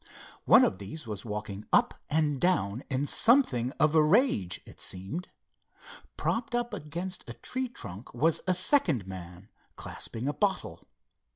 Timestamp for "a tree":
7.29-7.67